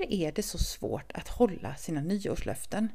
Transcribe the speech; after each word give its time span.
varför 0.00 0.12
är 0.12 0.32
det 0.32 0.42
så 0.42 0.58
svårt 0.58 1.12
att 1.12 1.28
hålla 1.28 1.74
sina 1.74 2.00
nyårslöften? 2.00 2.88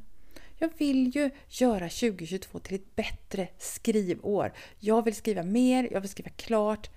Jag 0.57 0.69
vill 0.77 1.15
ju 1.15 1.29
göra 1.47 1.89
2022 1.89 2.59
till 2.59 2.75
ett 2.75 2.95
bättre 2.95 3.47
skrivår. 3.57 4.53
Jag 4.79 5.05
vill 5.05 5.15
skriva 5.15 5.43
mer, 5.43 5.89
jag 5.91 6.01
vill 6.01 6.09
skriva 6.09 6.29
klart. 6.29 6.89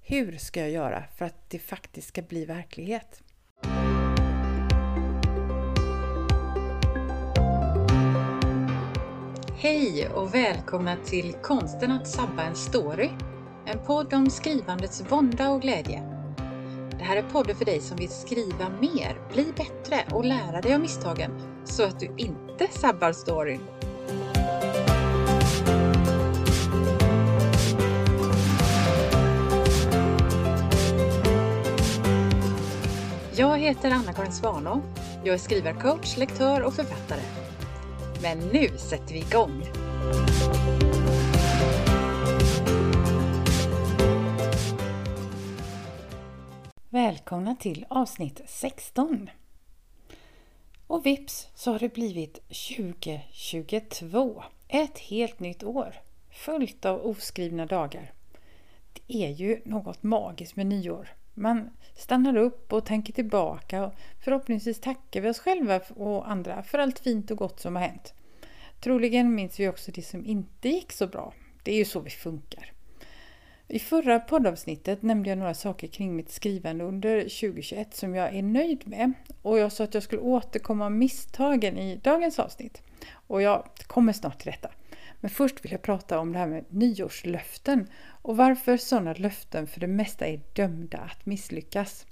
Hur 0.00 0.38
ska 0.38 0.60
jag 0.60 0.70
göra 0.70 1.04
för 1.16 1.24
att 1.24 1.50
det 1.50 1.58
faktiskt 1.58 2.08
ska 2.08 2.22
bli 2.22 2.44
verklighet? 2.44 3.22
Hej 9.58 10.08
och 10.08 10.34
välkomna 10.34 10.96
till 10.96 11.32
Konsten 11.42 11.92
att 11.92 12.08
sabba 12.08 12.42
en 12.42 12.56
story. 12.56 13.10
En 13.66 13.78
podd 13.86 14.14
om 14.14 14.30
skrivandets 14.30 15.02
vånda 15.10 15.50
och 15.50 15.62
glädje. 15.62 16.15
Det 16.98 17.04
här 17.04 17.16
är 17.16 17.22
podden 17.22 17.56
för 17.56 17.64
dig 17.64 17.80
som 17.80 17.96
vill 17.96 18.08
skriva 18.08 18.68
mer, 18.80 19.20
bli 19.32 19.52
bättre 19.56 20.04
och 20.12 20.24
lära 20.24 20.60
dig 20.60 20.74
av 20.74 20.80
misstagen 20.80 21.30
så 21.64 21.82
att 21.82 22.00
du 22.00 22.10
inte 22.16 22.68
sabbar 22.70 23.12
storyn. 23.12 23.60
Jag 33.38 33.58
heter 33.58 33.90
Anna-Karin 33.90 34.32
Svanå. 34.32 34.82
Jag 35.24 35.34
är 35.34 35.38
skrivarcoach, 35.38 36.16
lektör 36.16 36.62
och 36.62 36.74
författare. 36.74 37.20
Men 38.22 38.38
nu 38.38 38.68
sätter 38.78 39.14
vi 39.14 39.18
igång! 39.18 39.62
Välkomna 46.96 47.56
till 47.56 47.86
avsnitt 47.88 48.40
16. 48.46 49.30
Och 50.86 51.06
vips 51.06 51.48
så 51.54 51.72
har 51.72 51.78
det 51.78 51.94
blivit 51.94 52.34
2022. 52.48 54.42
Ett 54.68 54.98
helt 54.98 55.40
nytt 55.40 55.64
år. 55.64 55.94
Fullt 56.30 56.84
av 56.84 57.06
oskrivna 57.06 57.66
dagar. 57.66 58.12
Det 58.92 59.24
är 59.24 59.28
ju 59.28 59.60
något 59.64 60.02
magiskt 60.02 60.56
med 60.56 60.66
nyår. 60.66 61.08
Man 61.34 61.70
stannar 61.96 62.36
upp 62.36 62.72
och 62.72 62.86
tänker 62.86 63.12
tillbaka 63.12 63.86
och 63.86 63.92
förhoppningsvis 64.24 64.80
tackar 64.80 65.20
vi 65.20 65.28
oss 65.28 65.38
själva 65.38 65.80
och 65.96 66.30
andra 66.30 66.62
för 66.62 66.78
allt 66.78 66.98
fint 66.98 67.30
och 67.30 67.38
gott 67.38 67.60
som 67.60 67.76
har 67.76 67.82
hänt. 67.82 68.14
Troligen 68.80 69.34
minns 69.34 69.60
vi 69.60 69.68
också 69.68 69.92
det 69.92 70.02
som 70.02 70.24
inte 70.24 70.68
gick 70.68 70.92
så 70.92 71.06
bra. 71.06 71.32
Det 71.62 71.72
är 71.72 71.76
ju 71.76 71.84
så 71.84 72.00
vi 72.00 72.10
funkar. 72.10 72.75
I 73.68 73.78
förra 73.78 74.20
poddavsnittet 74.20 75.02
nämnde 75.02 75.28
jag 75.28 75.38
några 75.38 75.54
saker 75.54 75.86
kring 75.86 76.16
mitt 76.16 76.30
skrivande 76.30 76.84
under 76.84 77.20
2021 77.20 77.94
som 77.94 78.14
jag 78.14 78.36
är 78.36 78.42
nöjd 78.42 78.88
med. 78.88 79.12
Och 79.42 79.58
jag 79.58 79.72
sa 79.72 79.84
att 79.84 79.94
jag 79.94 80.02
skulle 80.02 80.22
återkomma 80.22 80.86
om 80.86 80.98
misstagen 80.98 81.78
i 81.78 81.96
dagens 81.96 82.38
avsnitt. 82.38 82.82
Och 83.12 83.42
jag 83.42 83.68
kommer 83.86 84.12
snart 84.12 84.38
till 84.38 84.52
detta. 84.52 84.70
Men 85.20 85.30
först 85.30 85.64
vill 85.64 85.72
jag 85.72 85.82
prata 85.82 86.18
om 86.18 86.32
det 86.32 86.38
här 86.38 86.46
med 86.46 86.64
nyårslöften 86.68 87.86
och 88.22 88.36
varför 88.36 88.76
sådana 88.76 89.12
löften 89.12 89.66
för 89.66 89.80
det 89.80 89.86
mesta 89.86 90.26
är 90.26 90.40
dömda 90.52 90.98
att 90.98 91.26
misslyckas. 91.26 92.06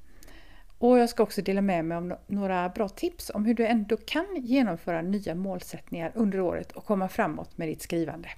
Och 0.79 0.99
jag 0.99 1.09
ska 1.09 1.23
också 1.23 1.43
dela 1.43 1.61
med 1.61 1.85
mig 1.85 1.97
av 1.97 2.17
några 2.27 2.69
bra 2.69 2.89
tips 2.89 3.31
om 3.35 3.45
hur 3.45 3.55
du 3.55 3.67
ändå 3.67 3.97
kan 3.97 4.27
genomföra 4.37 5.03
nya 5.03 5.35
målsättningar 5.35 6.13
under 6.15 6.41
året 6.41 6.73
och 6.73 6.85
komma 6.85 7.09
framåt 7.09 7.59
med 7.59 7.69
ditt 7.69 7.83
skrivande. 7.83 8.29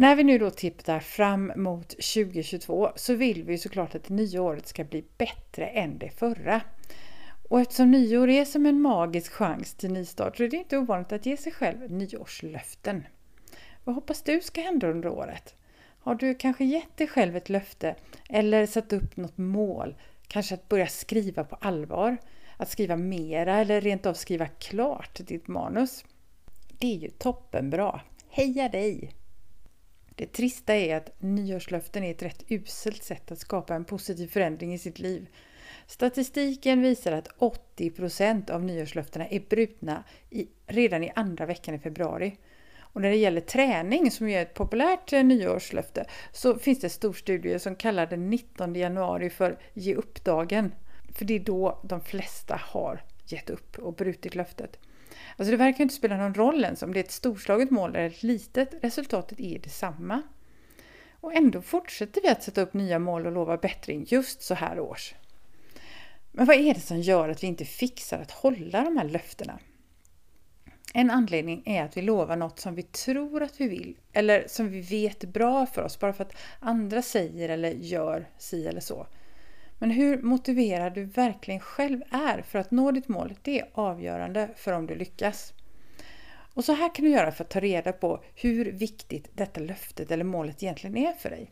När 0.00 0.16
vi 0.16 0.24
nu 0.24 0.38
då 0.38 0.50
tittar 0.50 1.00
fram 1.00 1.52
mot 1.56 1.88
2022 1.88 2.90
så 2.96 3.14
vill 3.14 3.44
vi 3.44 3.58
såklart 3.58 3.94
att 3.94 4.04
det 4.04 4.14
nya 4.14 4.42
året 4.42 4.66
ska 4.66 4.84
bli 4.84 5.04
bättre 5.18 5.66
än 5.66 5.98
det 5.98 6.10
förra. 6.10 6.60
Och 7.48 7.60
eftersom 7.60 7.90
nyår 7.90 8.28
är 8.28 8.44
som 8.44 8.66
en 8.66 8.80
magisk 8.80 9.32
chans 9.32 9.74
till 9.74 9.92
nystart 9.92 10.36
så 10.36 10.42
är 10.42 10.48
det 10.48 10.56
inte 10.56 10.78
ovanligt 10.78 11.12
att 11.12 11.26
ge 11.26 11.36
sig 11.36 11.52
själv 11.52 11.90
nyårslöften. 11.90 13.06
Vad 13.84 13.94
hoppas 13.94 14.22
du 14.22 14.40
ska 14.40 14.60
hända 14.60 14.90
under 14.90 15.08
året? 15.08 15.54
Har 15.98 16.14
du 16.14 16.34
kanske 16.34 16.64
gett 16.64 16.96
dig 16.96 17.06
själv 17.06 17.36
ett 17.36 17.48
löfte 17.48 17.94
eller 18.28 18.66
satt 18.66 18.92
upp 18.92 19.16
något 19.16 19.38
mål? 19.38 19.94
Kanske 20.26 20.54
att 20.54 20.68
börja 20.68 20.86
skriva 20.86 21.44
på 21.44 21.56
allvar? 21.56 22.16
Att 22.56 22.70
skriva 22.70 22.96
mera 22.96 23.56
eller 23.56 23.80
rent 23.80 24.06
av 24.06 24.14
skriva 24.14 24.46
klart 24.46 25.20
ditt 25.26 25.48
manus? 25.48 26.04
Det 26.78 26.86
är 26.86 26.98
ju 26.98 27.10
toppenbra! 27.10 28.00
Heja 28.28 28.68
dig! 28.68 29.19
Det 30.20 30.32
trista 30.32 30.74
är 30.74 30.96
att 30.96 31.10
nyårslöften 31.18 32.04
är 32.04 32.10
ett 32.10 32.22
rätt 32.22 32.44
uselt 32.48 33.02
sätt 33.02 33.32
att 33.32 33.38
skapa 33.38 33.74
en 33.74 33.84
positiv 33.84 34.26
förändring 34.26 34.74
i 34.74 34.78
sitt 34.78 34.98
liv. 34.98 35.28
Statistiken 35.86 36.82
visar 36.82 37.12
att 37.12 37.28
80% 37.76 38.50
av 38.50 38.64
nyårslöftena 38.64 39.28
är 39.28 39.40
brutna 39.40 40.04
i, 40.30 40.48
redan 40.66 41.04
i 41.04 41.12
andra 41.14 41.46
veckan 41.46 41.74
i 41.74 41.78
februari. 41.78 42.36
Och 42.78 43.00
när 43.00 43.10
det 43.10 43.16
gäller 43.16 43.40
träning, 43.40 44.10
som 44.10 44.28
ju 44.28 44.36
är 44.36 44.42
ett 44.42 44.54
populärt 44.54 45.12
eh, 45.12 45.24
nyårslöfte, 45.24 46.06
så 46.32 46.58
finns 46.58 46.80
det 46.80 46.88
storstudier 46.88 47.58
som 47.58 47.76
kallar 47.76 48.06
den 48.06 48.30
19 48.30 48.74
januari 48.74 49.30
för 49.30 49.58
ge 49.74 49.94
upp-dagen. 49.94 50.74
För 51.14 51.24
det 51.24 51.34
är 51.34 51.40
då 51.40 51.80
de 51.84 52.00
flesta 52.00 52.60
har 52.62 53.02
gett 53.26 53.50
upp 53.50 53.78
och 53.78 53.94
brutit 53.94 54.34
löftet. 54.34 54.78
Alltså 55.36 55.50
det 55.50 55.56
verkar 55.56 55.82
inte 55.82 55.94
spela 55.94 56.16
någon 56.16 56.34
roll 56.34 56.64
ens 56.64 56.82
om 56.82 56.92
det 56.92 56.98
är 56.98 57.04
ett 57.04 57.10
storslaget 57.10 57.70
mål 57.70 57.96
eller 57.96 58.06
ett 58.06 58.22
litet, 58.22 58.74
resultatet 58.82 59.40
är 59.40 59.58
detsamma. 59.58 60.22
Och 61.20 61.34
ändå 61.34 61.62
fortsätter 61.62 62.20
vi 62.22 62.28
att 62.28 62.42
sätta 62.42 62.60
upp 62.60 62.74
nya 62.74 62.98
mål 62.98 63.26
och 63.26 63.32
lova 63.32 63.56
bättring 63.56 64.06
just 64.08 64.42
så 64.42 64.54
här 64.54 64.80
års. 64.80 65.14
Men 66.32 66.46
vad 66.46 66.56
är 66.56 66.74
det 66.74 66.80
som 66.80 67.00
gör 67.00 67.28
att 67.28 67.42
vi 67.42 67.46
inte 67.46 67.64
fixar 67.64 68.18
att 68.18 68.30
hålla 68.30 68.84
de 68.84 68.96
här 68.96 69.08
löftena? 69.08 69.58
En 70.94 71.10
anledning 71.10 71.62
är 71.66 71.84
att 71.84 71.96
vi 71.96 72.02
lovar 72.02 72.36
något 72.36 72.58
som 72.58 72.74
vi 72.74 72.82
tror 72.82 73.42
att 73.42 73.60
vi 73.60 73.68
vill 73.68 73.96
eller 74.12 74.44
som 74.48 74.70
vi 74.70 74.80
vet 74.80 75.24
är 75.24 75.28
bra 75.28 75.66
för 75.66 75.82
oss 75.82 76.00
bara 76.00 76.12
för 76.12 76.24
att 76.24 76.36
andra 76.60 77.02
säger 77.02 77.48
eller 77.48 77.70
gör 77.70 78.28
si 78.38 78.66
eller 78.66 78.80
så. 78.80 79.06
Men 79.80 79.90
hur 79.90 80.22
motiverad 80.22 80.94
du 80.94 81.04
verkligen 81.04 81.60
själv 81.60 82.02
är 82.10 82.42
för 82.42 82.58
att 82.58 82.70
nå 82.70 82.90
ditt 82.90 83.08
mål, 83.08 83.34
det 83.42 83.60
är 83.60 83.68
avgörande 83.72 84.48
för 84.56 84.72
om 84.72 84.86
du 84.86 84.94
lyckas. 84.94 85.52
Och 86.54 86.64
så 86.64 86.72
här 86.72 86.94
kan 86.94 87.04
du 87.04 87.10
göra 87.10 87.32
för 87.32 87.44
att 87.44 87.50
ta 87.50 87.60
reda 87.60 87.92
på 87.92 88.24
hur 88.34 88.72
viktigt 88.72 89.28
detta 89.34 89.60
löftet 89.60 90.10
eller 90.10 90.24
målet 90.24 90.62
egentligen 90.62 90.96
är 90.96 91.12
för 91.12 91.30
dig. 91.30 91.50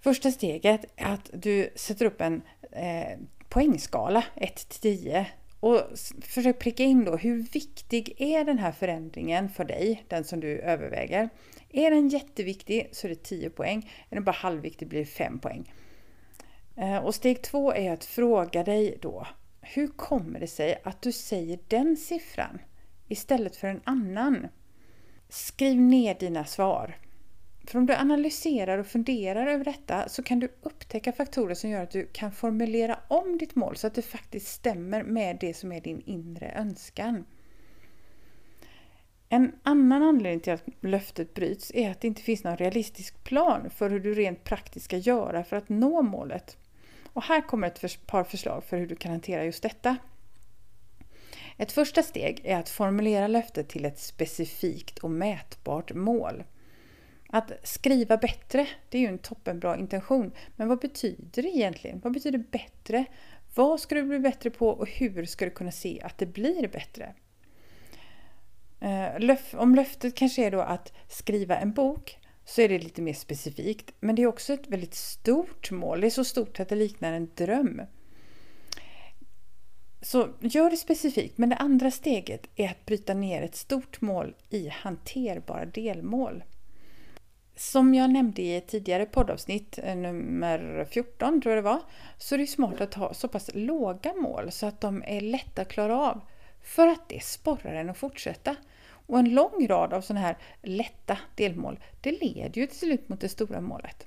Första 0.00 0.30
steget 0.30 0.84
är 0.96 1.12
att 1.12 1.30
du 1.32 1.70
sätter 1.74 2.06
upp 2.06 2.20
en 2.20 2.42
eh, 2.72 3.18
poängskala 3.48 4.24
1-10. 4.34 5.24
och 5.60 5.80
försök 6.22 6.58
pricka 6.58 6.82
in 6.82 7.04
då 7.04 7.16
hur 7.16 7.42
viktig 7.42 8.14
är 8.18 8.44
den 8.44 8.58
här 8.58 8.72
förändringen 8.72 9.48
för 9.48 9.64
dig, 9.64 10.04
den 10.08 10.24
som 10.24 10.40
du 10.40 10.58
överväger. 10.58 11.28
Är 11.70 11.90
den 11.90 12.08
jätteviktig 12.08 12.88
så 12.92 13.06
är 13.06 13.08
det 13.08 13.22
10 13.22 13.50
poäng, 13.50 13.90
är 14.10 14.14
den 14.14 14.24
bara 14.24 14.32
halvviktig 14.32 14.88
blir 14.88 15.00
det 15.00 15.06
5 15.06 15.38
poäng. 15.38 15.72
Eh, 16.78 16.96
och 16.96 17.14
steg 17.14 17.42
två 17.42 17.74
är 17.74 17.92
att 17.92 18.04
fråga 18.04 18.64
dig 18.64 18.98
då, 19.00 19.26
hur 19.60 19.88
kommer 19.88 20.40
det 20.40 20.46
sig 20.46 20.80
att 20.84 21.02
du 21.02 21.12
säger 21.12 21.58
den 21.68 21.96
siffran 21.96 22.58
istället 23.08 23.56
för 23.56 23.68
en 23.68 23.80
annan? 23.84 24.48
Skriv 25.28 25.80
ner 25.80 26.14
dina 26.14 26.44
svar. 26.44 26.98
För 27.66 27.78
om 27.78 27.86
du 27.86 27.94
analyserar 27.94 28.78
och 28.78 28.86
funderar 28.86 29.46
över 29.46 29.64
detta 29.64 30.08
så 30.08 30.22
kan 30.22 30.40
du 30.40 30.48
upptäcka 30.62 31.12
faktorer 31.12 31.54
som 31.54 31.70
gör 31.70 31.82
att 31.82 31.90
du 31.90 32.06
kan 32.12 32.32
formulera 32.32 32.98
om 33.08 33.38
ditt 33.38 33.54
mål 33.54 33.76
så 33.76 33.86
att 33.86 33.94
det 33.94 34.02
faktiskt 34.02 34.48
stämmer 34.48 35.02
med 35.02 35.36
det 35.40 35.54
som 35.54 35.72
är 35.72 35.80
din 35.80 36.02
inre 36.06 36.52
önskan. 36.52 37.24
En 39.28 39.52
annan 39.62 40.02
anledning 40.02 40.40
till 40.40 40.52
att 40.52 40.64
löftet 40.80 41.34
bryts 41.34 41.70
är 41.74 41.90
att 41.90 42.00
det 42.00 42.08
inte 42.08 42.22
finns 42.22 42.44
någon 42.44 42.56
realistisk 42.56 43.24
plan 43.24 43.70
för 43.70 43.90
hur 43.90 44.00
du 44.00 44.14
rent 44.14 44.44
praktiskt 44.44 44.84
ska 44.84 44.96
göra 44.96 45.44
för 45.44 45.56
att 45.56 45.68
nå 45.68 46.02
målet. 46.02 46.56
Och 47.12 47.22
här 47.22 47.40
kommer 47.40 47.66
ett 47.66 48.06
par 48.06 48.24
förslag 48.24 48.64
för 48.64 48.76
hur 48.76 48.86
du 48.86 48.96
kan 48.96 49.10
hantera 49.10 49.44
just 49.44 49.62
detta. 49.62 49.96
Ett 51.56 51.72
första 51.72 52.02
steg 52.02 52.40
är 52.44 52.58
att 52.58 52.68
formulera 52.68 53.26
löftet 53.26 53.68
till 53.68 53.84
ett 53.84 53.98
specifikt 53.98 54.98
och 54.98 55.10
mätbart 55.10 55.92
mål. 55.94 56.44
Att 57.28 57.52
skriva 57.62 58.16
bättre, 58.16 58.68
det 58.88 58.98
är 58.98 59.02
ju 59.02 59.08
en 59.08 59.18
toppenbra 59.18 59.78
intention. 59.78 60.32
Men 60.56 60.68
vad 60.68 60.78
betyder 60.78 61.42
det 61.42 61.48
egentligen? 61.48 62.00
Vad 62.00 62.12
betyder 62.12 62.38
bättre? 62.38 63.04
Vad 63.54 63.80
ska 63.80 63.94
du 63.94 64.02
bli 64.02 64.18
bättre 64.18 64.50
på 64.50 64.68
och 64.68 64.88
hur 64.88 65.24
ska 65.24 65.44
du 65.44 65.50
kunna 65.50 65.72
se 65.72 66.00
att 66.02 66.18
det 66.18 66.26
blir 66.26 66.68
bättre? 66.68 67.14
Eh, 68.80 69.36
om 69.60 69.74
löftet 69.74 70.14
kanske 70.14 70.46
är 70.46 70.50
då 70.50 70.60
att 70.60 70.92
skriva 71.08 71.58
en 71.58 71.72
bok 71.72 72.18
så 72.48 72.62
är 72.62 72.68
det 72.68 72.78
lite 72.78 73.02
mer 73.02 73.12
specifikt. 73.12 73.94
Men 74.00 74.14
det 74.14 74.22
är 74.22 74.26
också 74.26 74.52
ett 74.52 74.66
väldigt 74.66 74.94
stort 74.94 75.70
mål. 75.70 76.00
Det 76.00 76.06
är 76.06 76.10
så 76.10 76.24
stort 76.24 76.60
att 76.60 76.68
det 76.68 76.74
liknar 76.74 77.12
en 77.12 77.30
dröm. 77.34 77.82
Så 80.02 80.28
gör 80.40 80.70
det 80.70 80.76
specifikt. 80.76 81.38
Men 81.38 81.48
det 81.48 81.56
andra 81.56 81.90
steget 81.90 82.46
är 82.56 82.68
att 82.68 82.86
bryta 82.86 83.14
ner 83.14 83.42
ett 83.42 83.56
stort 83.56 84.00
mål 84.00 84.34
i 84.50 84.68
hanterbara 84.68 85.64
delmål. 85.64 86.44
Som 87.56 87.94
jag 87.94 88.10
nämnde 88.10 88.42
i 88.42 88.56
ett 88.56 88.68
tidigare 88.68 89.06
poddavsnitt, 89.06 89.78
eh, 89.82 89.96
nummer 89.96 90.86
14 90.90 91.42
tror 91.42 91.54
jag 91.54 91.64
det 91.64 91.70
var, 91.70 91.80
så 92.18 92.34
är 92.34 92.38
det 92.38 92.46
smart 92.46 92.80
att 92.80 92.94
ha 92.94 93.14
så 93.14 93.28
pass 93.28 93.50
låga 93.54 94.14
mål 94.14 94.50
så 94.50 94.66
att 94.66 94.80
de 94.80 95.02
är 95.06 95.20
lätta 95.20 95.62
att 95.62 95.68
klara 95.68 96.00
av. 96.00 96.20
För 96.62 96.86
att 96.86 97.08
det 97.08 97.22
sporrar 97.22 97.74
en 97.74 97.90
att 97.90 97.98
fortsätta. 97.98 98.56
Och 99.08 99.18
en 99.18 99.34
lång 99.34 99.66
rad 99.68 99.92
av 99.92 100.00
sådana 100.00 100.26
här 100.26 100.36
lätta 100.62 101.18
delmål, 101.34 101.78
det 102.00 102.12
leder 102.12 102.60
ju 102.60 102.66
till 102.66 102.78
slut 102.78 103.08
mot 103.08 103.20
det 103.20 103.28
stora 103.28 103.60
målet. 103.60 104.06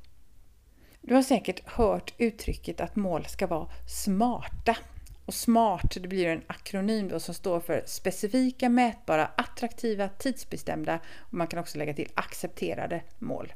Du 1.02 1.16
har 1.16 1.22
säkert 1.22 1.68
hört 1.70 2.14
uttrycket 2.18 2.82
att 2.82 2.96
mål 2.96 3.26
ska 3.26 3.48
vara 3.48 3.70
smarta. 3.88 4.78
Och 5.26 5.34
SMART 5.34 5.94
det 5.94 6.08
blir 6.08 6.28
en 6.28 6.42
akronym 6.48 7.08
då 7.08 7.20
som 7.20 7.34
står 7.34 7.60
för 7.60 7.84
specifika, 7.86 8.70
mätbara, 8.70 9.26
attraktiva, 9.26 10.10
tidsbestämda 10.10 11.00
och 11.18 11.34
man 11.34 11.48
kan 11.48 11.60
också 11.60 11.78
lägga 11.78 11.94
till 11.94 12.12
accepterade 12.14 13.02
mål. 13.20 13.54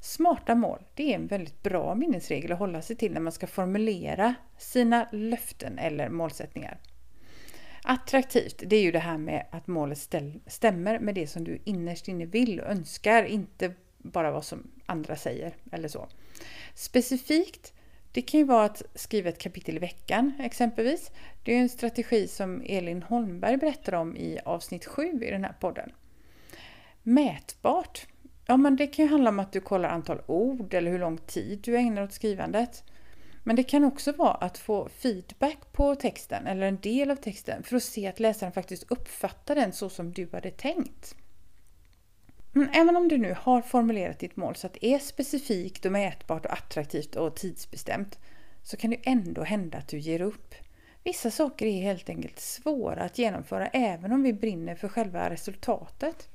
Smarta 0.00 0.54
mål 0.54 0.82
det 0.94 1.12
är 1.12 1.14
en 1.14 1.26
väldigt 1.26 1.62
bra 1.62 1.94
minnesregel 1.94 2.52
att 2.52 2.58
hålla 2.58 2.82
sig 2.82 2.96
till 2.96 3.12
när 3.12 3.20
man 3.20 3.32
ska 3.32 3.46
formulera 3.46 4.34
sina 4.58 5.08
löften 5.12 5.78
eller 5.78 6.08
målsättningar. 6.08 6.78
Attraktivt, 7.86 8.62
det 8.66 8.76
är 8.76 8.82
ju 8.82 8.92
det 8.92 8.98
här 8.98 9.18
med 9.18 9.46
att 9.50 9.66
målet 9.66 9.98
stämmer 10.46 10.98
med 10.98 11.14
det 11.14 11.26
som 11.26 11.44
du 11.44 11.58
innerst 11.64 12.08
inne 12.08 12.26
vill 12.26 12.60
och 12.60 12.70
önskar, 12.70 13.24
inte 13.24 13.72
bara 13.98 14.30
vad 14.30 14.44
som 14.44 14.70
andra 14.86 15.16
säger 15.16 15.56
eller 15.72 15.88
så. 15.88 16.08
Specifikt, 16.74 17.72
det 18.12 18.22
kan 18.22 18.40
ju 18.40 18.46
vara 18.46 18.64
att 18.64 18.82
skriva 18.94 19.28
ett 19.28 19.38
kapitel 19.38 19.76
i 19.76 19.78
veckan 19.78 20.32
exempelvis. 20.38 21.10
Det 21.44 21.54
är 21.54 21.58
en 21.58 21.68
strategi 21.68 22.28
som 22.28 22.62
Elin 22.66 23.02
Holmberg 23.02 23.56
berättar 23.56 23.92
om 23.92 24.16
i 24.16 24.38
avsnitt 24.44 24.86
7 24.86 25.02
i 25.22 25.30
den 25.30 25.44
här 25.44 25.54
podden. 25.60 25.92
Mätbart, 27.02 28.06
ja 28.46 28.56
men 28.56 28.76
det 28.76 28.86
kan 28.86 29.04
ju 29.04 29.10
handla 29.10 29.30
om 29.30 29.38
att 29.38 29.52
du 29.52 29.60
kollar 29.60 29.88
antal 29.88 30.20
ord 30.26 30.74
eller 30.74 30.90
hur 30.90 30.98
lång 30.98 31.18
tid 31.18 31.60
du 31.62 31.76
ägnar 31.76 32.02
åt 32.02 32.12
skrivandet. 32.12 32.84
Men 33.46 33.56
det 33.56 33.62
kan 33.62 33.84
också 33.84 34.12
vara 34.12 34.34
att 34.34 34.58
få 34.58 34.88
feedback 34.88 35.72
på 35.72 35.94
texten 35.94 36.46
eller 36.46 36.66
en 36.66 36.80
del 36.80 37.10
av 37.10 37.16
texten 37.16 37.62
för 37.62 37.76
att 37.76 37.82
se 37.82 38.06
att 38.06 38.20
läsaren 38.20 38.52
faktiskt 38.52 38.90
uppfattar 38.90 39.54
den 39.54 39.72
så 39.72 39.88
som 39.88 40.12
du 40.12 40.28
hade 40.32 40.50
tänkt. 40.50 41.14
Men 42.52 42.68
även 42.74 42.96
om 42.96 43.08
du 43.08 43.18
nu 43.18 43.36
har 43.38 43.62
formulerat 43.62 44.18
ditt 44.18 44.36
mål 44.36 44.56
så 44.56 44.66
att 44.66 44.72
det 44.72 44.86
är 44.86 44.98
specifikt 44.98 45.84
och 45.84 45.92
mätbart 45.92 46.46
och 46.46 46.52
attraktivt 46.52 47.16
och 47.16 47.36
tidsbestämt 47.36 48.18
så 48.62 48.76
kan 48.76 48.90
det 48.90 49.00
ändå 49.02 49.42
hända 49.42 49.78
att 49.78 49.88
du 49.88 49.98
ger 49.98 50.20
upp. 50.20 50.54
Vissa 51.04 51.30
saker 51.30 51.66
är 51.66 51.82
helt 51.82 52.08
enkelt 52.08 52.38
svåra 52.40 53.02
att 53.02 53.18
genomföra 53.18 53.66
även 53.66 54.12
om 54.12 54.22
vi 54.22 54.32
brinner 54.32 54.74
för 54.74 54.88
själva 54.88 55.30
resultatet. 55.30 56.28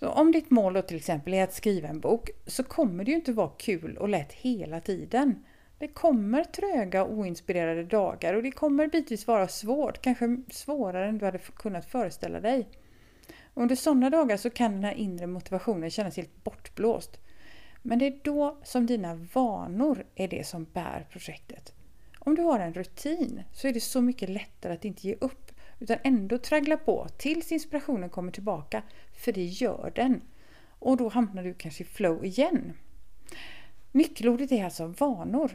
Så 0.00 0.08
om 0.08 0.32
ditt 0.32 0.50
mål 0.50 0.72
då 0.72 0.82
till 0.82 0.96
exempel 0.96 1.34
är 1.34 1.44
att 1.44 1.54
skriva 1.54 1.88
en 1.88 2.00
bok 2.00 2.30
så 2.46 2.64
kommer 2.64 3.04
det 3.04 3.10
ju 3.10 3.16
inte 3.16 3.32
vara 3.32 3.50
kul 3.58 3.96
och 3.96 4.08
lätt 4.08 4.32
hela 4.32 4.80
tiden. 4.80 5.44
Det 5.78 5.88
kommer 5.88 6.44
tröga 6.44 7.04
och 7.04 7.12
oinspirerade 7.12 7.84
dagar 7.84 8.34
och 8.34 8.42
det 8.42 8.50
kommer 8.50 8.86
bitvis 8.86 9.26
vara 9.26 9.48
svårt, 9.48 10.02
kanske 10.02 10.36
svårare 10.50 11.08
än 11.08 11.18
du 11.18 11.24
hade 11.24 11.38
kunnat 11.38 11.86
föreställa 11.86 12.40
dig. 12.40 12.68
Under 13.54 13.76
sådana 13.76 14.10
dagar 14.10 14.36
så 14.36 14.50
kan 14.50 14.72
den 14.72 14.84
här 14.84 14.94
inre 14.94 15.26
motivationen 15.26 15.90
kännas 15.90 16.16
helt 16.16 16.44
bortblåst. 16.44 17.20
Men 17.82 17.98
det 17.98 18.06
är 18.06 18.20
då 18.22 18.58
som 18.64 18.86
dina 18.86 19.14
vanor 19.14 20.06
är 20.14 20.28
det 20.28 20.46
som 20.46 20.64
bär 20.64 21.06
projektet. 21.10 21.72
Om 22.18 22.34
du 22.34 22.42
har 22.42 22.60
en 22.60 22.74
rutin 22.74 23.42
så 23.52 23.68
är 23.68 23.72
det 23.72 23.80
så 23.80 24.00
mycket 24.00 24.28
lättare 24.28 24.72
att 24.72 24.84
inte 24.84 25.06
ge 25.08 25.14
upp 25.20 25.52
utan 25.78 25.98
ändå 26.04 26.38
traggla 26.38 26.76
på 26.76 27.08
tills 27.16 27.52
inspirationen 27.52 28.10
kommer 28.10 28.32
tillbaka, 28.32 28.82
för 29.12 29.32
det 29.32 29.44
gör 29.44 29.92
den. 29.94 30.20
Och 30.78 30.96
då 30.96 31.08
hamnar 31.08 31.44
du 31.44 31.54
kanske 31.54 31.82
i 31.82 31.86
flow 31.86 32.24
igen. 32.24 32.72
Nyckelordet 33.94 34.52
är 34.52 34.64
alltså 34.64 34.86
vanor. 34.86 35.50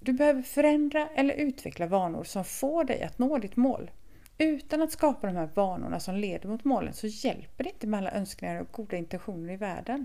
Du 0.00 0.12
behöver 0.12 0.42
förändra 0.42 1.08
eller 1.14 1.34
utveckla 1.34 1.86
vanor 1.86 2.24
som 2.24 2.44
får 2.44 2.84
dig 2.84 3.02
att 3.02 3.18
nå 3.18 3.38
ditt 3.38 3.56
mål. 3.56 3.90
Utan 4.38 4.82
att 4.82 4.92
skapa 4.92 5.26
de 5.26 5.36
här 5.36 5.48
vanorna 5.54 6.00
som 6.00 6.16
leder 6.16 6.48
mot 6.48 6.64
målen 6.64 6.94
så 6.94 7.06
hjälper 7.06 7.64
det 7.64 7.70
inte 7.70 7.86
med 7.86 7.98
alla 7.98 8.10
önskningar 8.12 8.60
och 8.60 8.68
goda 8.72 8.96
intentioner 8.96 9.52
i 9.52 9.56
världen. 9.56 10.04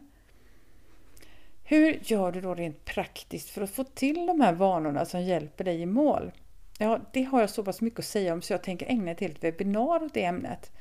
Hur 1.63 1.99
gör 2.03 2.31
du 2.31 2.41
då 2.41 2.55
rent 2.55 2.85
praktiskt 2.85 3.49
för 3.49 3.61
att 3.61 3.71
få 3.71 3.83
till 3.83 4.25
de 4.25 4.41
här 4.41 4.53
vanorna 4.53 5.05
som 5.05 5.21
hjälper 5.21 5.63
dig 5.63 5.81
i 5.81 5.85
mål? 5.85 6.31
Ja, 6.79 6.99
det 7.13 7.23
har 7.23 7.39
jag 7.39 7.49
så 7.49 7.63
pass 7.63 7.81
mycket 7.81 7.99
att 7.99 8.05
säga 8.05 8.33
om 8.33 8.41
så 8.41 8.53
jag 8.53 8.63
tänker 8.63 8.85
ägna 8.85 9.11
ett 9.11 9.19
helt 9.19 9.43
webbinar 9.43 10.03
åt 10.03 10.13
det 10.13 10.23
ämnet. 10.23 10.71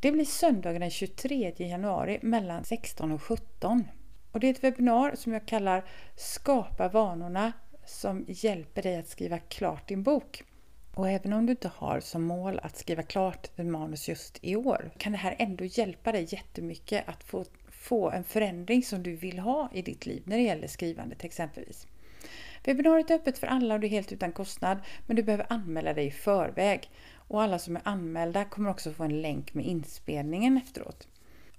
Det 0.00 0.12
blir 0.12 0.24
söndagen 0.24 0.80
den 0.80 0.90
23 0.90 1.52
januari 1.56 2.18
mellan 2.22 2.64
16 2.64 3.12
och 3.12 3.22
17. 3.22 3.84
Och 4.36 4.40
det 4.40 4.46
är 4.46 4.50
ett 4.50 4.64
webbinar 4.64 5.14
som 5.14 5.32
jag 5.32 5.46
kallar 5.46 5.84
Skapa 6.16 6.88
vanorna 6.88 7.52
som 7.86 8.24
hjälper 8.28 8.82
dig 8.82 8.96
att 8.96 9.08
skriva 9.08 9.38
klart 9.38 9.88
din 9.88 10.02
bok. 10.02 10.44
Och 10.94 11.10
även 11.10 11.32
om 11.32 11.46
du 11.46 11.50
inte 11.50 11.70
har 11.74 12.00
som 12.00 12.22
mål 12.22 12.60
att 12.62 12.76
skriva 12.76 13.02
klart 13.02 13.56
din 13.56 13.70
manus 13.70 14.08
just 14.08 14.38
i 14.42 14.56
år 14.56 14.90
kan 14.98 15.12
det 15.12 15.18
här 15.18 15.36
ändå 15.38 15.64
hjälpa 15.64 16.12
dig 16.12 16.26
jättemycket 16.28 17.08
att 17.08 17.24
få, 17.24 17.44
få 17.68 18.10
en 18.10 18.24
förändring 18.24 18.82
som 18.82 19.02
du 19.02 19.16
vill 19.16 19.38
ha 19.38 19.70
i 19.72 19.82
ditt 19.82 20.06
liv 20.06 20.22
när 20.26 20.36
det 20.36 20.42
gäller 20.42 20.68
skrivandet 20.68 21.24
exempelvis. 21.24 21.86
Webbinariet 22.64 23.10
är 23.10 23.14
öppet 23.14 23.38
för 23.38 23.46
alla 23.46 23.74
och 23.74 23.80
det 23.80 23.86
är 23.86 23.88
helt 23.88 24.12
utan 24.12 24.32
kostnad 24.32 24.78
men 25.06 25.16
du 25.16 25.22
behöver 25.22 25.46
anmäla 25.48 25.94
dig 25.94 26.06
i 26.06 26.10
förväg. 26.10 26.90
Och 27.14 27.42
alla 27.42 27.58
som 27.58 27.76
är 27.76 27.82
anmälda 27.84 28.44
kommer 28.44 28.70
också 28.70 28.92
få 28.92 29.04
en 29.04 29.22
länk 29.22 29.54
med 29.54 29.64
inspelningen 29.64 30.56
efteråt. 30.56 31.08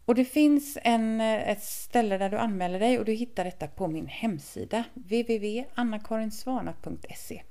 Och 0.07 0.15
det 0.15 0.25
finns 0.25 0.77
en, 0.81 1.21
eh, 1.21 1.50
ett 1.50 1.63
ställe 1.63 2.18
där 2.18 2.30
du 2.30 2.38
anmäler 2.38 2.80
dig 2.80 3.00
och 3.00 3.06
du 3.06 3.12
hittar 3.12 3.44
detta 3.44 3.68
på 3.68 3.88
min 3.88 4.07
hemsida 4.07 4.83
www.annakarinsvana.se 4.94 7.44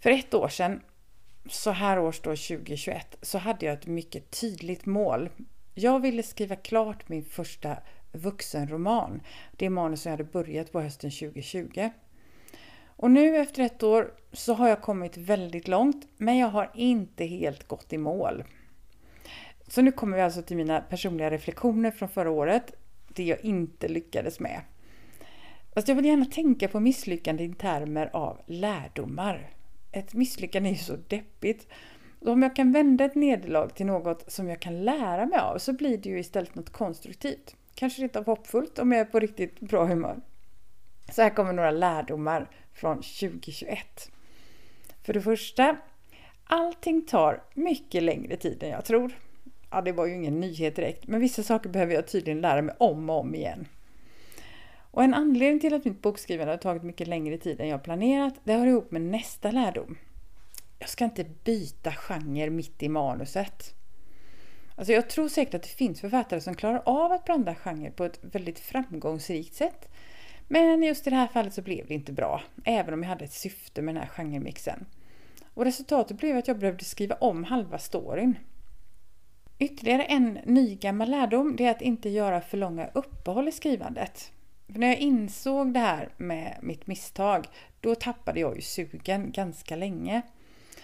för 0.00 0.10
ett 0.10 0.34
år 0.34 0.48
sedan, 0.48 0.80
så 1.48 1.70
här 1.70 1.98
års 1.98 2.20
då 2.20 2.30
2021, 2.30 3.16
så 3.22 3.38
hade 3.38 3.66
jag 3.66 3.74
ett 3.74 3.86
mycket 3.86 4.40
tydligt 4.40 4.86
mål. 4.86 5.28
Jag 5.74 6.00
ville 6.00 6.22
skriva 6.22 6.56
klart 6.56 7.08
min 7.08 7.24
första 7.24 7.78
vuxenroman. 8.12 9.20
Det 9.56 9.70
manus 9.70 10.02
som 10.02 10.10
jag 10.10 10.18
hade 10.18 10.30
börjat 10.30 10.72
på 10.72 10.80
hösten 10.80 11.10
2020. 11.10 11.90
Och 12.86 13.10
nu 13.10 13.36
efter 13.36 13.62
ett 13.62 13.82
år 13.82 14.14
så 14.32 14.54
har 14.54 14.68
jag 14.68 14.82
kommit 14.82 15.16
väldigt 15.16 15.68
långt, 15.68 16.08
men 16.16 16.38
jag 16.38 16.48
har 16.48 16.70
inte 16.74 17.24
helt 17.24 17.68
gått 17.68 17.92
i 17.92 17.98
mål. 17.98 18.44
Så 19.68 19.82
nu 19.82 19.92
kommer 19.92 20.16
vi 20.16 20.22
alltså 20.22 20.42
till 20.42 20.56
mina 20.56 20.80
personliga 20.80 21.30
reflektioner 21.30 21.90
från 21.90 22.08
förra 22.08 22.30
året, 22.30 22.72
det 23.08 23.24
jag 23.24 23.44
inte 23.44 23.88
lyckades 23.88 24.40
med. 24.40 24.60
Fast 25.74 25.88
jag 25.88 25.94
vill 25.94 26.04
gärna 26.04 26.24
tänka 26.24 26.68
på 26.68 26.80
misslyckande 26.80 27.44
i 27.44 27.54
termer 27.54 28.10
av 28.12 28.40
lärdomar 28.46 29.50
ett 29.92 30.14
misslyckande 30.14 30.68
är 30.68 30.72
ju 30.72 30.78
så 30.78 30.96
deppigt. 31.08 31.66
Och 32.20 32.28
om 32.28 32.42
jag 32.42 32.56
kan 32.56 32.72
vända 32.72 33.04
ett 33.04 33.14
nederlag 33.14 33.68
till 33.68 33.86
något 33.86 34.32
som 34.32 34.48
jag 34.48 34.60
kan 34.60 34.84
lära 34.84 35.26
mig 35.26 35.38
av 35.38 35.58
så 35.58 35.72
blir 35.72 35.98
det 35.98 36.08
ju 36.08 36.18
istället 36.18 36.54
något 36.54 36.70
konstruktivt. 36.70 37.56
Kanske 37.74 38.02
rent 38.02 38.16
av 38.16 38.26
hoppfullt 38.26 38.78
om 38.78 38.92
jag 38.92 39.00
är 39.00 39.04
på 39.04 39.20
riktigt 39.20 39.60
bra 39.60 39.84
humör. 39.84 40.20
Så 41.12 41.22
här 41.22 41.30
kommer 41.30 41.52
några 41.52 41.70
lärdomar 41.70 42.50
från 42.72 42.96
2021. 42.96 44.10
För 45.02 45.12
det 45.12 45.20
första, 45.20 45.76
allting 46.44 47.06
tar 47.06 47.42
mycket 47.54 48.02
längre 48.02 48.36
tid 48.36 48.62
än 48.62 48.70
jag 48.70 48.84
tror. 48.84 49.12
Ja, 49.70 49.80
det 49.80 49.92
var 49.92 50.06
ju 50.06 50.14
ingen 50.14 50.40
nyhet 50.40 50.76
direkt, 50.76 51.06
men 51.06 51.20
vissa 51.20 51.42
saker 51.42 51.70
behöver 51.70 51.94
jag 51.94 52.06
tydligen 52.06 52.40
lära 52.40 52.62
mig 52.62 52.74
om 52.78 53.10
och 53.10 53.20
om 53.20 53.34
igen. 53.34 53.68
Och 54.90 55.04
en 55.04 55.14
anledning 55.14 55.60
till 55.60 55.74
att 55.74 55.84
mitt 55.84 56.02
bokskrivande 56.02 56.52
har 56.52 56.58
tagit 56.58 56.82
mycket 56.82 57.08
längre 57.08 57.38
tid 57.38 57.60
än 57.60 57.68
jag 57.68 57.82
planerat, 57.82 58.34
det 58.44 58.52
hör 58.52 58.66
ihop 58.66 58.90
med 58.90 59.02
nästa 59.02 59.50
lärdom. 59.50 59.98
Jag 60.78 60.88
ska 60.88 61.04
inte 61.04 61.24
byta 61.44 61.92
genre 61.92 62.50
mitt 62.50 62.82
i 62.82 62.88
manuset. 62.88 63.74
Alltså 64.76 64.92
jag 64.92 65.10
tror 65.10 65.28
säkert 65.28 65.54
att 65.54 65.62
det 65.62 65.68
finns 65.68 66.00
författare 66.00 66.40
som 66.40 66.54
klarar 66.54 66.82
av 66.86 67.12
att 67.12 67.24
blanda 67.24 67.54
genre 67.54 67.90
på 67.90 68.04
ett 68.04 68.18
väldigt 68.22 68.58
framgångsrikt 68.58 69.54
sätt. 69.54 69.88
Men 70.48 70.82
just 70.82 71.06
i 71.06 71.10
det 71.10 71.16
här 71.16 71.26
fallet 71.26 71.54
så 71.54 71.62
blev 71.62 71.86
det 71.86 71.94
inte 71.94 72.12
bra, 72.12 72.42
även 72.64 72.94
om 72.94 73.02
jag 73.02 73.08
hade 73.08 73.24
ett 73.24 73.32
syfte 73.32 73.82
med 73.82 73.94
den 73.94 74.02
här 74.02 74.10
genremixen. 74.10 74.86
Och 75.54 75.64
resultatet 75.64 76.18
blev 76.18 76.36
att 76.36 76.48
jag 76.48 76.58
behövde 76.58 76.84
skriva 76.84 77.14
om 77.14 77.44
halva 77.44 77.78
storyn. 77.78 78.38
Ytterligare 79.58 80.02
en 80.02 80.38
nygammal 80.44 81.10
lärdom 81.10 81.56
det 81.56 81.64
är 81.64 81.70
att 81.70 81.82
inte 81.82 82.08
göra 82.08 82.40
för 82.40 82.56
långa 82.56 82.86
uppehåll 82.94 83.48
i 83.48 83.52
skrivandet. 83.52 84.32
För 84.72 84.78
när 84.78 84.86
jag 84.86 84.98
insåg 84.98 85.74
det 85.74 85.80
här 85.80 86.08
med 86.16 86.58
mitt 86.62 86.86
misstag, 86.86 87.46
då 87.80 87.94
tappade 87.94 88.40
jag 88.40 88.56
ju 88.56 88.62
sugen 88.62 89.32
ganska 89.32 89.76
länge. 89.76 90.22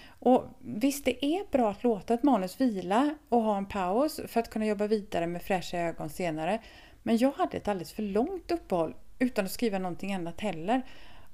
Och 0.07 0.45
visst, 0.59 1.04
det 1.04 1.25
är 1.25 1.50
bra 1.50 1.71
att 1.71 1.85
låta 1.85 2.14
ett 2.14 2.23
manus 2.23 2.61
vila 2.61 3.14
och 3.28 3.43
ha 3.43 3.57
en 3.57 3.66
paus 3.66 4.21
för 4.28 4.40
att 4.40 4.50
kunna 4.50 4.66
jobba 4.66 4.87
vidare 4.87 5.26
med 5.26 5.43
fräscha 5.43 5.78
ögon 5.78 6.11
senare. 6.11 6.62
Men 7.02 7.16
jag 7.16 7.33
hade 7.33 7.57
ett 7.57 7.69
alldeles 7.69 7.93
för 7.93 8.02
långt 8.02 8.50
uppehåll 8.50 8.95
utan 9.19 9.45
att 9.45 9.50
skriva 9.50 9.78
någonting 9.78 10.14
annat 10.14 10.40
heller. 10.40 10.83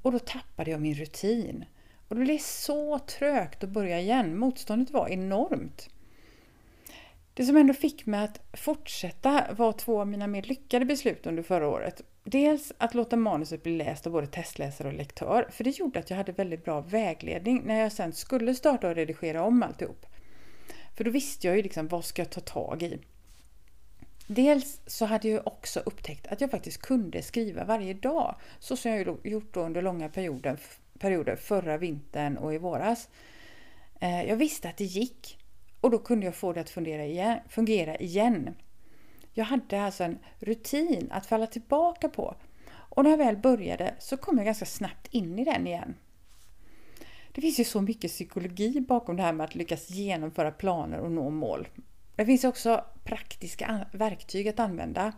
Och 0.02 0.12
då 0.12 0.18
tappade 0.18 0.70
jag 0.70 0.80
min 0.80 0.94
rutin. 0.94 1.64
Och 2.08 2.16
det 2.16 2.22
blev 2.22 2.38
så 2.38 2.98
trögt 2.98 3.64
att 3.64 3.70
börja 3.70 4.00
igen. 4.00 4.38
Motståndet 4.38 4.90
var 4.90 5.08
enormt. 5.08 5.88
Det 7.40 7.46
som 7.46 7.56
ändå 7.56 7.74
fick 7.74 8.06
mig 8.06 8.24
att 8.24 8.40
fortsätta 8.52 9.46
var 9.52 9.72
två 9.72 10.00
av 10.00 10.08
mina 10.08 10.26
mer 10.26 10.42
lyckade 10.42 10.84
beslut 10.84 11.26
under 11.26 11.42
förra 11.42 11.68
året. 11.68 12.02
Dels 12.24 12.72
att 12.78 12.94
låta 12.94 13.16
manuset 13.16 13.62
bli 13.62 13.76
läst 13.76 14.06
av 14.06 14.12
både 14.12 14.26
testläsare 14.26 14.88
och 14.88 14.94
lektör, 14.94 15.48
för 15.50 15.64
det 15.64 15.78
gjorde 15.78 15.98
att 15.98 16.10
jag 16.10 16.16
hade 16.16 16.32
väldigt 16.32 16.64
bra 16.64 16.80
vägledning 16.80 17.62
när 17.64 17.80
jag 17.80 17.92
sen 17.92 18.12
skulle 18.12 18.54
starta 18.54 18.88
och 18.88 18.94
redigera 18.94 19.42
om 19.42 19.62
alltihop. 19.62 20.06
För 20.96 21.04
då 21.04 21.10
visste 21.10 21.46
jag 21.46 21.56
ju 21.56 21.62
liksom 21.62 21.88
vad 21.88 22.04
ska 22.04 22.22
jag 22.22 22.30
ta 22.30 22.40
tag 22.40 22.82
i. 22.82 22.98
Dels 24.26 24.80
så 24.86 25.04
hade 25.04 25.28
jag 25.28 25.46
också 25.46 25.80
upptäckt 25.80 26.26
att 26.26 26.40
jag 26.40 26.50
faktiskt 26.50 26.82
kunde 26.82 27.22
skriva 27.22 27.64
varje 27.64 27.94
dag, 27.94 28.34
så 28.58 28.76
som 28.76 28.90
jag 28.90 29.16
gjort 29.24 29.56
under 29.56 29.82
långa 29.82 30.08
perioder, 30.08 30.58
perioder 30.98 31.36
förra 31.36 31.78
vintern 31.78 32.36
och 32.36 32.54
i 32.54 32.58
våras. 32.58 33.08
Eh, 34.00 34.22
jag 34.24 34.36
visste 34.36 34.68
att 34.68 34.76
det 34.76 34.84
gick 34.84 35.39
och 35.80 35.90
då 35.90 35.98
kunde 35.98 36.26
jag 36.26 36.34
få 36.34 36.52
det 36.52 36.60
att 36.60 36.76
igen, 36.76 37.38
fungera 37.48 37.96
igen. 37.96 38.54
Jag 39.32 39.44
hade 39.44 39.82
alltså 39.82 40.04
en 40.04 40.18
rutin 40.38 41.08
att 41.10 41.26
falla 41.26 41.46
tillbaka 41.46 42.08
på 42.08 42.36
och 42.72 43.04
när 43.04 43.10
jag 43.10 43.18
väl 43.18 43.36
började 43.36 43.94
så 43.98 44.16
kom 44.16 44.36
jag 44.36 44.46
ganska 44.46 44.66
snabbt 44.66 45.08
in 45.10 45.38
i 45.38 45.44
den 45.44 45.66
igen. 45.66 45.94
Det 47.32 47.40
finns 47.40 47.60
ju 47.60 47.64
så 47.64 47.80
mycket 47.80 48.10
psykologi 48.10 48.80
bakom 48.80 49.16
det 49.16 49.22
här 49.22 49.32
med 49.32 49.44
att 49.44 49.54
lyckas 49.54 49.90
genomföra 49.90 50.50
planer 50.50 50.98
och 50.98 51.12
nå 51.12 51.30
mål. 51.30 51.68
Det 52.16 52.26
finns 52.26 52.44
också 52.44 52.84
praktiska 53.04 53.86
verktyg 53.92 54.48
att 54.48 54.60
använda. 54.60 55.12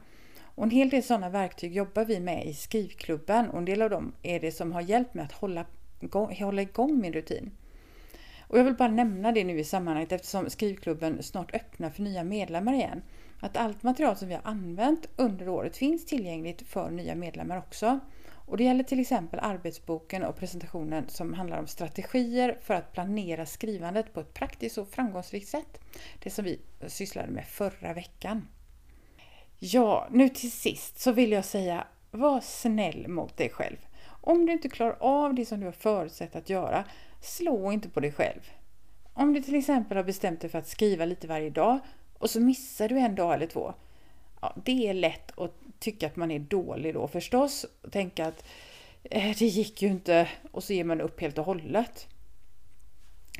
Och 0.54 0.64
en 0.64 0.70
hel 0.70 0.90
del 0.90 1.02
sådana 1.02 1.28
verktyg 1.28 1.76
jobbar 1.76 2.04
vi 2.04 2.20
med 2.20 2.46
i 2.46 2.54
skrivklubben 2.54 3.50
och 3.50 3.58
en 3.58 3.64
del 3.64 3.82
av 3.82 3.90
dem 3.90 4.12
är 4.22 4.40
det 4.40 4.52
som 4.52 4.72
har 4.72 4.80
hjälpt 4.80 5.14
mig 5.14 5.24
att 5.24 5.32
hålla, 5.32 5.66
hålla 6.38 6.62
igång 6.62 7.00
min 7.00 7.12
rutin. 7.12 7.50
Och 8.52 8.58
jag 8.58 8.64
vill 8.64 8.74
bara 8.74 8.88
nämna 8.88 9.32
det 9.32 9.44
nu 9.44 9.58
i 9.58 9.64
sammanhanget 9.64 10.12
eftersom 10.12 10.50
skrivklubben 10.50 11.22
snart 11.22 11.54
öppnar 11.54 11.90
för 11.90 12.02
nya 12.02 12.24
medlemmar 12.24 12.72
igen. 12.72 13.02
Att 13.40 13.56
allt 13.56 13.82
material 13.82 14.16
som 14.16 14.28
vi 14.28 14.34
har 14.34 14.42
använt 14.44 15.08
under 15.16 15.48
året 15.48 15.76
finns 15.76 16.06
tillgängligt 16.06 16.68
för 16.68 16.90
nya 16.90 17.14
medlemmar 17.14 17.58
också. 17.58 18.00
Och 18.46 18.56
det 18.56 18.64
gäller 18.64 18.84
till 18.84 19.00
exempel 19.00 19.40
arbetsboken 19.42 20.24
och 20.24 20.36
presentationen 20.36 21.08
som 21.08 21.34
handlar 21.34 21.58
om 21.58 21.66
strategier 21.66 22.58
för 22.62 22.74
att 22.74 22.92
planera 22.92 23.46
skrivandet 23.46 24.14
på 24.14 24.20
ett 24.20 24.34
praktiskt 24.34 24.78
och 24.78 24.88
framgångsrikt 24.88 25.48
sätt. 25.48 25.80
Det 26.22 26.30
som 26.30 26.44
vi 26.44 26.60
sysslade 26.86 27.28
med 27.28 27.44
förra 27.44 27.94
veckan. 27.94 28.48
Ja, 29.58 30.08
nu 30.10 30.28
till 30.28 30.52
sist 30.52 31.00
så 31.00 31.12
vill 31.12 31.32
jag 31.32 31.44
säga 31.44 31.86
var 32.10 32.40
snäll 32.40 33.08
mot 33.08 33.36
dig 33.36 33.50
själv. 33.50 33.76
Om 34.24 34.46
du 34.46 34.52
inte 34.52 34.68
klarar 34.68 34.96
av 35.00 35.34
det 35.34 35.46
som 35.46 35.60
du 35.60 35.66
har 35.66 35.72
förutsett 35.72 36.36
att 36.36 36.50
göra, 36.50 36.84
slå 37.20 37.72
inte 37.72 37.88
på 37.88 38.00
dig 38.00 38.12
själv. 38.12 38.50
Om 39.14 39.32
du 39.32 39.42
till 39.42 39.54
exempel 39.54 39.96
har 39.96 40.04
bestämt 40.04 40.40
dig 40.40 40.50
för 40.50 40.58
att 40.58 40.68
skriva 40.68 41.04
lite 41.04 41.26
varje 41.26 41.50
dag 41.50 41.78
och 42.18 42.30
så 42.30 42.40
missar 42.40 42.88
du 42.88 42.98
en 42.98 43.14
dag 43.14 43.34
eller 43.34 43.46
två. 43.46 43.74
Ja, 44.40 44.56
det 44.64 44.88
är 44.88 44.94
lätt 44.94 45.38
att 45.38 45.54
tycka 45.78 46.06
att 46.06 46.16
man 46.16 46.30
är 46.30 46.38
dålig 46.38 46.94
då 46.94 47.08
förstås 47.08 47.66
och 47.82 47.92
tänka 47.92 48.26
att 48.26 48.44
eh, 49.02 49.36
det 49.38 49.46
gick 49.46 49.82
ju 49.82 49.88
inte 49.88 50.28
och 50.52 50.64
så 50.64 50.72
ger 50.72 50.84
man 50.84 51.00
upp 51.00 51.20
helt 51.20 51.38
och 51.38 51.44
hållet. 51.44 52.06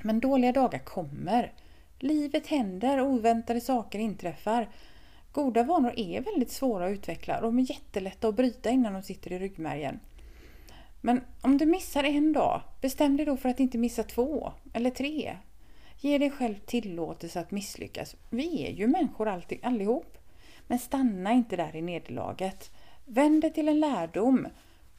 Men 0.03 0.21
dåliga 0.21 0.53
dagar 0.53 0.79
kommer. 0.79 1.53
Livet 1.99 2.47
händer, 2.47 3.01
oväntade 3.01 3.61
saker 3.61 3.99
inträffar. 3.99 4.69
Goda 5.33 5.63
vanor 5.63 5.93
är 5.97 6.21
väldigt 6.21 6.51
svåra 6.51 6.87
att 6.87 6.93
utveckla 6.93 7.37
och 7.37 7.43
de 7.43 7.59
är 7.59 7.71
jättelätta 7.71 8.29
att 8.29 8.35
bryta 8.35 8.71
innan 8.71 8.93
de 8.93 9.03
sitter 9.03 9.33
i 9.33 9.39
ryggmärgen. 9.39 10.01
Men 11.05 11.21
om 11.41 11.59
du 11.59 11.67
missar 11.67 12.05
en 12.05 12.33
dag, 12.33 12.63
bestäm 12.81 13.17
dig 13.17 13.27
då 13.27 13.37
för 13.37 13.49
att 13.49 13.61
inte 13.61 13.79
missa 13.79 14.03
två 14.03 14.53
eller 14.73 14.91
tre. 14.91 15.37
Ge 16.01 16.19
dig 16.19 16.31
själv 16.31 16.55
tillåtelse 16.67 17.41
att 17.41 17.51
misslyckas. 17.51 18.17
Vi 18.31 18.67
är 18.67 18.71
ju 18.71 18.87
människor 18.87 19.29
alltid, 19.29 19.59
allihop. 19.63 20.19
Men 20.67 20.79
stanna 20.79 21.33
inte 21.33 21.57
där 21.57 21.77
i 21.77 21.83
nederlaget. 21.83 22.71
Vänd 23.05 23.43
det 23.43 23.51
till 23.51 23.69
en 23.69 23.81
lärdom 23.81 24.49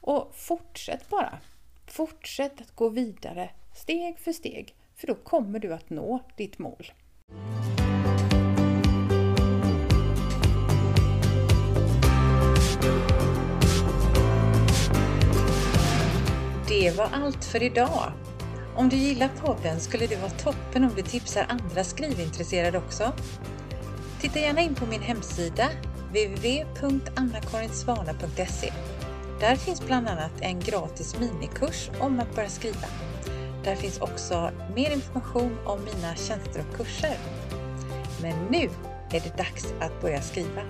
och 0.00 0.34
fortsätt 0.34 1.08
bara. 1.08 1.38
Fortsätt 1.86 2.60
att 2.60 2.76
gå 2.76 2.88
vidare 2.88 3.50
steg 3.74 4.18
för 4.18 4.32
steg, 4.32 4.74
för 4.96 5.06
då 5.06 5.14
kommer 5.14 5.58
du 5.58 5.74
att 5.74 5.90
nå 5.90 6.20
ditt 6.36 6.58
mål. 6.58 6.92
Det 16.80 16.90
var 16.90 17.08
allt 17.12 17.44
för 17.44 17.62
idag. 17.62 18.12
Om 18.76 18.88
du 18.88 18.96
gillar 18.96 19.28
podden 19.28 19.80
skulle 19.80 20.06
det 20.06 20.16
vara 20.16 20.30
toppen 20.30 20.84
om 20.84 20.90
du 20.96 21.02
tipsar 21.02 21.46
andra 21.48 21.84
skrivintresserade 21.84 22.78
också. 22.78 23.12
Titta 24.20 24.38
gärna 24.38 24.60
in 24.60 24.74
på 24.74 24.86
min 24.86 25.02
hemsida 25.02 25.68
www.annakarinsvana.se. 26.08 28.72
Där 29.40 29.56
finns 29.56 29.86
bland 29.86 30.08
annat 30.08 30.32
en 30.40 30.60
gratis 30.60 31.16
minikurs 31.20 31.90
om 32.00 32.20
att 32.20 32.34
börja 32.34 32.48
skriva. 32.48 32.86
Där 33.64 33.74
finns 33.74 34.00
också 34.00 34.50
mer 34.74 34.90
information 34.90 35.58
om 35.64 35.84
mina 35.84 36.16
tjänster 36.16 36.64
och 36.68 36.76
kurser. 36.76 37.16
Men 38.22 38.34
nu 38.50 38.70
är 39.10 39.20
det 39.20 39.36
dags 39.36 39.74
att 39.80 40.00
börja 40.00 40.22
skriva. 40.22 40.62